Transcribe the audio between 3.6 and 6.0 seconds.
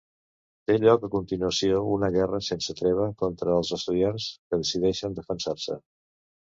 els estudiants que decideixen defensar-se.